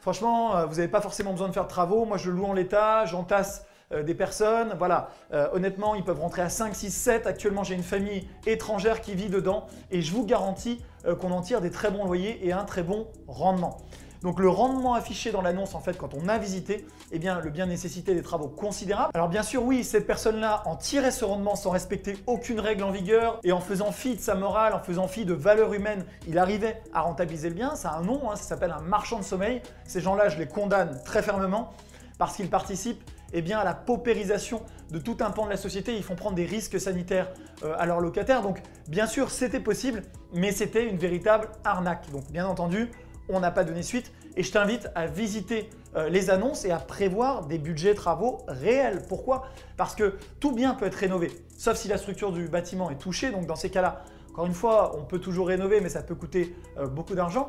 franchement, 0.00 0.56
euh, 0.56 0.66
vous 0.66 0.76
n'avez 0.76 0.88
pas 0.88 1.00
forcément 1.00 1.32
besoin 1.32 1.48
de 1.48 1.52
faire 1.52 1.64
de 1.64 1.68
travaux. 1.68 2.04
Moi, 2.04 2.16
je 2.16 2.30
loue 2.30 2.44
en 2.44 2.52
l'état, 2.52 3.06
j'entasse 3.06 3.66
des 3.90 4.14
personnes. 4.14 4.74
Voilà, 4.78 5.10
honnêtement, 5.52 5.94
ils 5.94 6.04
peuvent 6.04 6.20
rentrer 6.20 6.42
à 6.42 6.48
5, 6.48 6.74
6, 6.74 6.90
7. 6.90 7.26
Actuellement, 7.26 7.64
j'ai 7.64 7.74
une 7.74 7.82
famille 7.82 8.28
étrangère 8.46 9.00
qui 9.00 9.14
vit 9.14 9.28
dedans 9.28 9.66
et 9.90 10.02
je 10.02 10.12
vous 10.12 10.24
garantis 10.24 10.82
qu'on 11.20 11.30
en 11.30 11.42
tire 11.42 11.60
des 11.60 11.70
très 11.70 11.90
bons 11.90 12.04
loyers 12.04 12.46
et 12.46 12.52
un 12.52 12.64
très 12.64 12.82
bon 12.82 13.08
rendement. 13.28 13.78
Donc 14.22 14.40
le 14.40 14.48
rendement 14.48 14.94
affiché 14.94 15.32
dans 15.32 15.42
l'annonce, 15.42 15.74
en 15.74 15.80
fait, 15.80 15.98
quand 15.98 16.14
on 16.14 16.28
a 16.28 16.38
visité, 16.38 16.86
eh 17.12 17.18
bien, 17.18 17.40
le 17.40 17.50
bien 17.50 17.66
nécessitait 17.66 18.14
des 18.14 18.22
travaux 18.22 18.48
considérables. 18.48 19.10
Alors 19.12 19.28
bien 19.28 19.42
sûr, 19.42 19.62
oui, 19.62 19.84
cette 19.84 20.06
personne-là 20.06 20.62
en 20.64 20.76
tirait 20.76 21.10
ce 21.10 21.26
rendement 21.26 21.56
sans 21.56 21.68
respecter 21.68 22.16
aucune 22.26 22.58
règle 22.58 22.84
en 22.84 22.90
vigueur 22.90 23.38
et 23.44 23.52
en 23.52 23.60
faisant 23.60 23.92
fi 23.92 24.16
de 24.16 24.20
sa 24.22 24.34
morale, 24.34 24.72
en 24.72 24.78
faisant 24.78 25.08
fi 25.08 25.26
de 25.26 25.34
valeurs 25.34 25.74
humaines, 25.74 26.06
il 26.26 26.38
arrivait 26.38 26.82
à 26.94 27.02
rentabiliser 27.02 27.50
le 27.50 27.54
bien. 27.54 27.76
Ça 27.76 27.90
a 27.90 27.98
un 27.98 28.02
nom, 28.02 28.30
hein, 28.30 28.36
ça 28.36 28.44
s'appelle 28.44 28.74
un 28.74 28.80
marchand 28.80 29.18
de 29.18 29.24
sommeil. 29.24 29.60
Ces 29.84 30.00
gens-là, 30.00 30.30
je 30.30 30.38
les 30.38 30.48
condamne 30.48 31.02
très 31.04 31.22
fermement 31.22 31.74
parce 32.16 32.34
qu'ils 32.34 32.48
participent 32.48 33.04
eh 33.34 33.42
bien, 33.42 33.58
à 33.58 33.64
la 33.64 33.74
paupérisation 33.74 34.62
de 34.90 34.98
tout 34.98 35.16
un 35.20 35.30
pan 35.30 35.44
de 35.44 35.50
la 35.50 35.56
société. 35.56 35.94
Ils 35.96 36.04
font 36.04 36.14
prendre 36.14 36.36
des 36.36 36.46
risques 36.46 36.80
sanitaires 36.80 37.32
euh, 37.64 37.74
à 37.76 37.84
leurs 37.84 38.00
locataires. 38.00 38.42
Donc, 38.42 38.62
bien 38.88 39.06
sûr, 39.06 39.30
c'était 39.30 39.60
possible, 39.60 40.02
mais 40.32 40.52
c'était 40.52 40.88
une 40.88 40.96
véritable 40.96 41.48
arnaque. 41.64 42.10
Donc, 42.12 42.30
bien 42.30 42.46
entendu, 42.46 42.90
on 43.28 43.40
n'a 43.40 43.50
pas 43.50 43.64
donné 43.64 43.82
suite. 43.82 44.12
Et 44.36 44.44
je 44.44 44.52
t'invite 44.52 44.88
à 44.94 45.06
visiter 45.06 45.68
euh, 45.96 46.08
les 46.08 46.30
annonces 46.30 46.64
et 46.64 46.70
à 46.70 46.78
prévoir 46.78 47.46
des 47.46 47.58
budgets 47.58 47.94
travaux 47.94 48.38
réels. 48.46 49.02
Pourquoi? 49.08 49.48
Parce 49.76 49.96
que 49.96 50.14
tout 50.38 50.52
bien 50.52 50.74
peut 50.74 50.86
être 50.86 50.94
rénové, 50.94 51.32
sauf 51.58 51.76
si 51.76 51.88
la 51.88 51.98
structure 51.98 52.30
du 52.30 52.46
bâtiment 52.46 52.88
est 52.90 52.98
touchée. 52.98 53.32
Donc, 53.32 53.46
dans 53.46 53.56
ces 53.56 53.68
cas-là, 53.70 54.04
encore 54.30 54.46
une 54.46 54.54
fois, 54.54 54.96
on 54.96 55.04
peut 55.04 55.18
toujours 55.18 55.48
rénover, 55.48 55.80
mais 55.80 55.88
ça 55.88 56.02
peut 56.02 56.14
coûter 56.14 56.54
euh, 56.78 56.86
beaucoup 56.86 57.16
d'argent. 57.16 57.48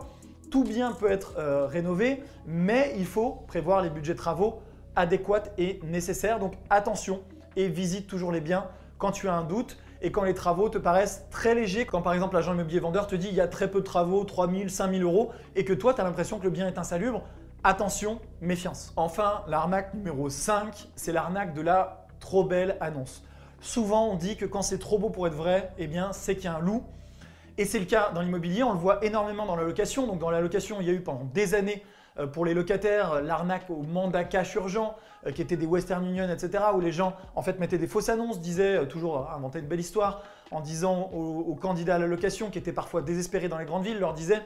Tout 0.49 0.63
bien 0.63 0.93
peut 0.93 1.11
être 1.11 1.33
rénové, 1.67 2.21
mais 2.45 2.93
il 2.97 3.05
faut 3.07 3.31
prévoir 3.47 3.81
les 3.81 3.89
budgets 3.89 4.15
travaux 4.15 4.61
adéquate 4.95 5.53
et 5.57 5.79
nécessaire. 5.83 6.39
Donc 6.39 6.53
attention 6.69 7.21
et 7.55 7.67
visite 7.67 8.07
toujours 8.07 8.31
les 8.31 8.41
biens 8.41 8.67
quand 8.97 9.11
tu 9.11 9.27
as 9.27 9.33
un 9.33 9.43
doute 9.43 9.77
et 10.01 10.11
quand 10.11 10.23
les 10.23 10.33
travaux 10.33 10.69
te 10.69 10.77
paraissent 10.77 11.25
très 11.31 11.55
légers. 11.55 11.85
Quand 11.85 12.01
par 12.01 12.13
exemple 12.13 12.35
l'agent 12.35 12.53
immobilier 12.53 12.79
vendeur 12.79 13.07
te 13.07 13.15
dit 13.15 13.27
il 13.27 13.35
y 13.35 13.41
a 13.41 13.47
très 13.47 13.69
peu 13.69 13.79
de 13.79 13.85
travaux, 13.85 14.23
3000, 14.23 14.69
5000 14.69 15.03
euros, 15.03 15.31
et 15.55 15.65
que 15.65 15.73
toi 15.73 15.93
tu 15.93 16.01
as 16.01 16.03
l'impression 16.03 16.39
que 16.39 16.43
le 16.43 16.49
bien 16.49 16.67
est 16.67 16.77
insalubre, 16.77 17.23
attention, 17.63 18.19
méfiance. 18.41 18.93
Enfin, 18.95 19.43
l'arnaque 19.47 19.93
numéro 19.93 20.29
5, 20.29 20.89
c'est 20.95 21.11
l'arnaque 21.11 21.53
de 21.53 21.61
la 21.61 22.07
trop 22.19 22.43
belle 22.43 22.77
annonce. 22.81 23.23
Souvent 23.61 24.09
on 24.09 24.15
dit 24.15 24.37
que 24.37 24.45
quand 24.45 24.61
c'est 24.61 24.77
trop 24.79 24.99
beau 24.99 25.09
pour 25.09 25.27
être 25.27 25.33
vrai, 25.33 25.71
eh 25.77 25.87
bien 25.87 26.13
c'est 26.13 26.35
qu'il 26.35 26.45
y 26.45 26.47
a 26.47 26.55
un 26.55 26.59
loup. 26.59 26.83
Et 27.57 27.63
c'est 27.63 27.79
le 27.79 27.85
cas 27.85 28.11
dans 28.13 28.21
l'immobilier, 28.21 28.63
on 28.63 28.73
le 28.73 28.79
voit 28.79 29.03
énormément 29.03 29.45
dans 29.45 29.55
la 29.55 29.63
location. 29.63 30.07
Donc 30.07 30.19
dans 30.19 30.29
la 30.29 30.41
location, 30.41 30.77
il 30.81 30.87
y 30.87 30.89
a 30.89 30.93
eu 30.93 30.99
pendant 30.99 31.23
des 31.33 31.55
années 31.55 31.83
pour 32.31 32.45
les 32.45 32.53
locataires, 32.53 33.21
l'arnaque 33.21 33.69
au 33.69 33.81
mandat 33.81 34.23
cash 34.23 34.55
urgent, 34.55 34.95
euh, 35.27 35.31
qui 35.31 35.41
était 35.41 35.57
des 35.57 35.65
Western 35.65 36.05
Union, 36.05 36.29
etc., 36.29 36.63
où 36.73 36.79
les 36.79 36.91
gens 36.91 37.15
en 37.35 37.41
fait 37.41 37.59
mettaient 37.59 37.77
des 37.77 37.87
fausses 37.87 38.09
annonces, 38.09 38.39
disaient, 38.39 38.77
euh, 38.77 38.85
toujours 38.85 39.29
inventaient 39.31 39.59
une 39.59 39.67
belle 39.67 39.79
histoire, 39.79 40.23
en 40.51 40.61
disant 40.61 41.09
aux, 41.13 41.55
candidats 41.55 41.95
à 41.95 41.99
la 41.99 42.05
location, 42.05 42.49
qui 42.49 42.59
étaient 42.59 42.71
parfois 42.71 43.01
désespérés 43.01 43.49
dans 43.49 43.57
les 43.57 43.65
grandes 43.65 43.83
villes, 43.83 43.99
leur 43.99 44.13
disaient 44.13 44.41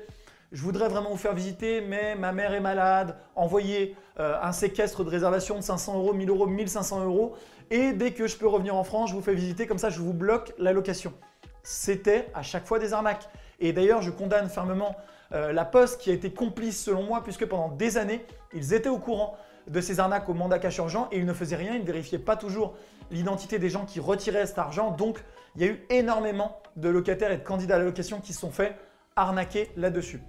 je 0.51 0.63
voudrais 0.63 0.87
vraiment 0.87 1.11
vous 1.11 1.17
faire 1.17 1.35
visiter, 1.35 1.79
mais 1.81 2.15
ma 2.15 2.31
mère 2.31 2.53
est 2.53 2.59
malade. 2.59 3.15
Envoyez 3.35 3.95
un 4.17 4.51
séquestre 4.51 5.03
de 5.03 5.09
réservation 5.11 5.57
de 5.57 5.61
500 5.61 5.99
euros, 5.99 6.11
1000 6.11 6.27
euros, 6.27 6.47
1500 6.47 7.05
euros. 7.05 7.35
Et 7.69 7.93
dès 7.93 8.13
que 8.13 8.25
je 8.25 8.35
peux 8.35 8.47
revenir 8.47 8.75
en 8.75 8.83
France, 8.83 9.11
je 9.11 9.15
vous 9.15 9.21
fais 9.21 9.35
visiter. 9.35 9.67
Comme 9.67 9.77
ça, 9.77 9.91
je 9.91 9.99
vous 9.99 10.11
bloque 10.11 10.55
la 10.57 10.73
location. 10.73 11.13
C'était 11.61 12.31
à 12.33 12.41
chaque 12.41 12.65
fois 12.65 12.79
des 12.79 12.93
arnaques. 12.93 13.29
Et 13.59 13.73
d'ailleurs, 13.73 14.01
je 14.01 14.09
condamne 14.09 14.49
fermement 14.49 14.95
euh, 15.33 15.51
la 15.51 15.65
Poste 15.65 16.01
qui 16.01 16.09
a 16.09 16.13
été 16.13 16.31
complice 16.31 16.83
selon 16.83 17.03
moi, 17.03 17.23
puisque 17.23 17.45
pendant 17.45 17.69
des 17.69 17.97
années, 17.97 18.25
ils 18.53 18.73
étaient 18.73 18.89
au 18.89 18.97
courant 18.97 19.37
de 19.67 19.81
ces 19.81 19.99
arnaques 19.99 20.27
au 20.29 20.33
mandat 20.33 20.59
cash 20.59 20.77
urgent 20.77 21.07
et 21.11 21.19
ils 21.19 21.25
ne 21.25 21.33
faisaient 21.33 21.55
rien, 21.55 21.75
ils 21.75 21.81
ne 21.81 21.85
vérifiaient 21.85 22.17
pas 22.17 22.35
toujours 22.35 22.75
l'identité 23.11 23.59
des 23.59 23.69
gens 23.69 23.85
qui 23.85 23.99
retiraient 23.99 24.47
cet 24.47 24.57
argent. 24.57 24.91
Donc, 24.91 25.23
il 25.55 25.61
y 25.61 25.65
a 25.65 25.67
eu 25.71 25.85
énormément 25.89 26.59
de 26.75 26.89
locataires 26.89 27.31
et 27.31 27.37
de 27.37 27.43
candidats 27.43 27.75
à 27.75 27.79
la 27.79 27.85
location 27.85 28.19
qui 28.19 28.33
se 28.33 28.39
sont 28.39 28.51
fait 28.51 28.75
arnaquer 29.15 29.71
là-dessus. 29.75 30.21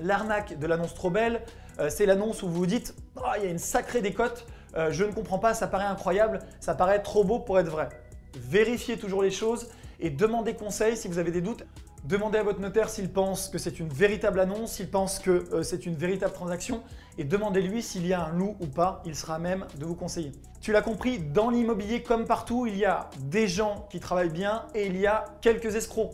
L'arnaque 0.00 0.58
de 0.58 0.66
l'annonce 0.66 0.94
trop 0.94 1.10
belle, 1.10 1.42
euh, 1.78 1.88
c'est 1.88 2.06
l'annonce 2.06 2.42
où 2.42 2.48
vous 2.48 2.54
vous 2.54 2.66
dites 2.66 2.94
oh, 3.16 3.20
il 3.38 3.44
y 3.44 3.46
a 3.46 3.50
une 3.50 3.58
sacrée 3.58 4.00
décote, 4.00 4.46
euh, 4.76 4.90
je 4.90 5.04
ne 5.04 5.12
comprends 5.12 5.38
pas, 5.38 5.54
ça 5.54 5.66
paraît 5.66 5.84
incroyable, 5.84 6.40
ça 6.60 6.74
paraît 6.74 7.02
trop 7.02 7.24
beau 7.24 7.38
pour 7.38 7.58
être 7.58 7.68
vrai. 7.68 7.88
Vérifiez 8.34 8.96
toujours 8.96 9.22
les 9.22 9.30
choses 9.30 9.68
et 10.00 10.10
demandez 10.10 10.54
conseil 10.54 10.96
si 10.96 11.08
vous 11.08 11.18
avez 11.18 11.30
des 11.30 11.40
doutes. 11.40 11.64
Demandez 12.04 12.38
à 12.38 12.42
votre 12.42 12.58
notaire 12.58 12.88
s'il 12.88 13.12
pense 13.12 13.48
que 13.48 13.58
c'est 13.58 13.78
une 13.78 13.88
véritable 13.88 14.40
annonce, 14.40 14.72
s'il 14.72 14.90
pense 14.90 15.20
que 15.20 15.44
euh, 15.52 15.62
c'est 15.62 15.86
une 15.86 15.94
véritable 15.94 16.32
transaction 16.32 16.82
et 17.16 17.22
demandez-lui 17.22 17.80
s'il 17.80 18.04
y 18.04 18.12
a 18.12 18.24
un 18.24 18.32
loup 18.32 18.56
ou 18.58 18.66
pas, 18.66 19.02
il 19.06 19.14
sera 19.14 19.38
même 19.38 19.66
de 19.78 19.84
vous 19.84 19.94
conseiller. 19.94 20.32
Tu 20.60 20.72
l'as 20.72 20.82
compris, 20.82 21.20
dans 21.20 21.48
l'immobilier 21.48 22.02
comme 22.02 22.24
partout, 22.24 22.66
il 22.66 22.76
y 22.76 22.84
a 22.84 23.08
des 23.20 23.46
gens 23.46 23.86
qui 23.88 24.00
travaillent 24.00 24.30
bien 24.30 24.64
et 24.74 24.86
il 24.86 24.96
y 24.96 25.06
a 25.06 25.26
quelques 25.42 25.76
escrocs. 25.76 26.10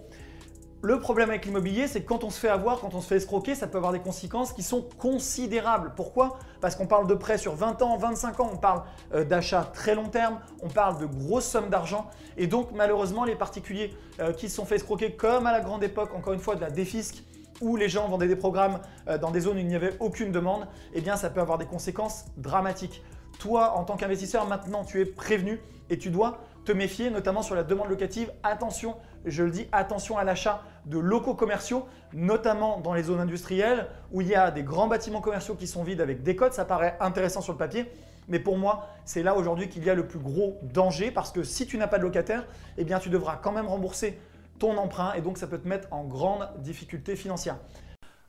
Le 0.80 1.00
problème 1.00 1.28
avec 1.30 1.44
l'immobilier, 1.44 1.88
c'est 1.88 2.02
que 2.02 2.06
quand 2.06 2.22
on 2.22 2.30
se 2.30 2.38
fait 2.38 2.48
avoir, 2.48 2.78
quand 2.78 2.94
on 2.94 3.00
se 3.00 3.08
fait 3.08 3.16
escroquer, 3.16 3.56
ça 3.56 3.66
peut 3.66 3.78
avoir 3.78 3.92
des 3.92 3.98
conséquences 3.98 4.52
qui 4.52 4.62
sont 4.62 4.86
considérables. 4.96 5.92
Pourquoi? 5.96 6.38
Parce 6.60 6.76
qu'on 6.76 6.86
parle 6.86 7.08
de 7.08 7.14
prêts 7.14 7.36
sur 7.36 7.56
20 7.56 7.82
ans, 7.82 7.96
25 7.96 8.38
ans, 8.38 8.50
on 8.52 8.56
parle 8.56 8.82
euh, 9.12 9.24
d'achats 9.24 9.68
très 9.74 9.96
long 9.96 10.08
terme, 10.08 10.38
on 10.62 10.68
parle 10.68 11.00
de 11.00 11.06
grosses 11.06 11.46
sommes 11.48 11.68
d'argent. 11.68 12.08
Et 12.36 12.46
donc 12.46 12.68
malheureusement, 12.72 13.24
les 13.24 13.34
particuliers 13.34 13.92
euh, 14.20 14.32
qui 14.32 14.48
se 14.48 14.54
sont 14.54 14.66
fait 14.66 14.76
escroquer, 14.76 15.14
comme 15.14 15.48
à 15.48 15.52
la 15.52 15.60
grande 15.60 15.82
époque, 15.82 16.14
encore 16.14 16.32
une 16.32 16.38
fois, 16.38 16.54
de 16.54 16.60
la 16.60 16.70
défisque, 16.70 17.24
où 17.60 17.74
les 17.74 17.88
gens 17.88 18.06
vendaient 18.06 18.28
des 18.28 18.36
programmes 18.36 18.78
euh, 19.08 19.18
dans 19.18 19.32
des 19.32 19.40
zones 19.40 19.56
où 19.56 19.60
il 19.60 19.66
n'y 19.66 19.74
avait 19.74 19.96
aucune 19.98 20.30
demande, 20.30 20.68
eh 20.94 21.00
bien 21.00 21.16
ça 21.16 21.28
peut 21.28 21.40
avoir 21.40 21.58
des 21.58 21.66
conséquences 21.66 22.26
dramatiques. 22.36 23.02
Toi, 23.40 23.76
en 23.76 23.82
tant 23.82 23.96
qu'investisseur, 23.96 24.46
maintenant, 24.46 24.84
tu 24.84 25.00
es 25.00 25.04
prévenu 25.04 25.60
et 25.90 25.98
tu 25.98 26.10
dois 26.10 26.38
te 26.68 26.72
méfier, 26.72 27.08
notamment 27.08 27.40
sur 27.40 27.54
la 27.54 27.62
demande 27.62 27.88
locative. 27.88 28.30
Attention, 28.42 28.96
je 29.24 29.42
le 29.42 29.50
dis, 29.50 29.66
attention 29.72 30.18
à 30.18 30.24
l'achat 30.24 30.62
de 30.84 30.98
locaux 30.98 31.34
commerciaux, 31.34 31.86
notamment 32.12 32.78
dans 32.80 32.92
les 32.92 33.04
zones 33.04 33.20
industrielles 33.20 33.86
où 34.12 34.20
il 34.20 34.28
y 34.28 34.34
a 34.34 34.50
des 34.50 34.62
grands 34.62 34.86
bâtiments 34.86 35.22
commerciaux 35.22 35.54
qui 35.54 35.66
sont 35.66 35.82
vides 35.82 36.02
avec 36.02 36.22
des 36.22 36.36
codes. 36.36 36.52
Ça 36.52 36.66
paraît 36.66 36.98
intéressant 37.00 37.40
sur 37.40 37.54
le 37.54 37.58
papier, 37.58 37.90
mais 38.28 38.38
pour 38.38 38.58
moi, 38.58 38.86
c'est 39.06 39.22
là 39.22 39.34
aujourd'hui 39.34 39.70
qu'il 39.70 39.82
y 39.82 39.88
a 39.88 39.94
le 39.94 40.06
plus 40.06 40.18
gros 40.18 40.58
danger 40.62 41.10
parce 41.10 41.32
que 41.32 41.42
si 41.42 41.66
tu 41.66 41.78
n'as 41.78 41.86
pas 41.86 41.96
de 41.96 42.02
locataire, 42.02 42.44
eh 42.76 42.84
bien 42.84 42.98
tu 42.98 43.08
devras 43.08 43.36
quand 43.36 43.52
même 43.52 43.66
rembourser 43.66 44.20
ton 44.58 44.76
emprunt 44.76 45.14
et 45.14 45.22
donc 45.22 45.38
ça 45.38 45.46
peut 45.46 45.58
te 45.58 45.68
mettre 45.68 45.88
en 45.90 46.04
grande 46.04 46.50
difficulté 46.58 47.16
financière. 47.16 47.56